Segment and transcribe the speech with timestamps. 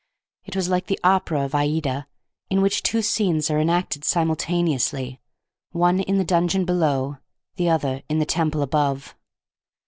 [0.45, 2.07] It was like the opera of Aïda,
[2.49, 5.21] in which two scenes are enacted simultaneously,
[5.73, 7.19] one in the dungeon below,
[7.57, 9.13] the other in the temple above.